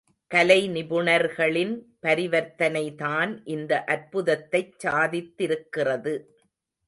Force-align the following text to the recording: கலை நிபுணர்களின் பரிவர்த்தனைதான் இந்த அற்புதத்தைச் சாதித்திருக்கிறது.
கலை 0.31 0.69
நிபுணர்களின் 0.69 1.73
பரிவர்த்தனைதான் 2.01 3.41
இந்த 3.45 3.83
அற்புதத்தைச் 3.87 4.73
சாதித்திருக்கிறது. 4.83 6.13